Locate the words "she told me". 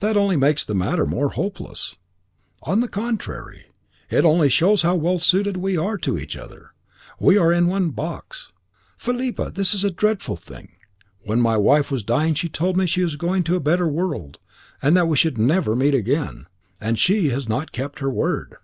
12.34-12.84